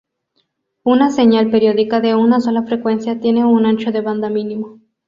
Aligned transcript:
Una 0.81 1.11
señal 1.11 1.51
periódica 1.51 1.99
de 1.99 2.15
una 2.15 2.39
sola 2.39 2.63
frecuencia 2.63 3.19
tiene 3.19 3.45
un 3.45 3.67
ancho 3.67 3.91
de 3.91 4.01
banda 4.01 4.31
mínimo. 4.31 4.79